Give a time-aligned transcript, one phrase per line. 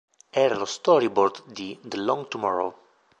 [0.31, 2.75] Era lo storyboard di "The Long Tomorrow".